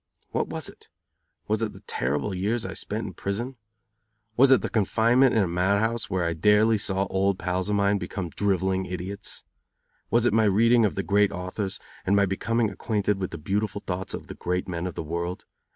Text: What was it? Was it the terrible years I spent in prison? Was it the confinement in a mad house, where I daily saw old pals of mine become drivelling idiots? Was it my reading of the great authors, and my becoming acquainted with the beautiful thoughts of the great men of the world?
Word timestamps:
What 0.31 0.47
was 0.47 0.67
it? 0.67 0.87
Was 1.47 1.61
it 1.61 1.73
the 1.73 1.81
terrible 1.81 2.33
years 2.33 2.65
I 2.65 2.73
spent 2.73 3.05
in 3.05 3.13
prison? 3.13 3.57
Was 4.35 4.49
it 4.49 4.63
the 4.63 4.67
confinement 4.71 5.35
in 5.35 5.43
a 5.43 5.47
mad 5.47 5.79
house, 5.79 6.09
where 6.09 6.23
I 6.23 6.33
daily 6.33 6.79
saw 6.79 7.05
old 7.11 7.37
pals 7.37 7.69
of 7.69 7.75
mine 7.75 7.99
become 7.99 8.29
drivelling 8.31 8.87
idiots? 8.87 9.43
Was 10.09 10.25
it 10.25 10.33
my 10.33 10.45
reading 10.45 10.85
of 10.85 10.95
the 10.95 11.03
great 11.03 11.31
authors, 11.31 11.79
and 12.03 12.15
my 12.15 12.25
becoming 12.25 12.71
acquainted 12.71 13.19
with 13.19 13.29
the 13.29 13.37
beautiful 13.37 13.79
thoughts 13.81 14.15
of 14.15 14.25
the 14.25 14.33
great 14.33 14.67
men 14.67 14.87
of 14.87 14.95
the 14.95 15.03
world? 15.03 15.45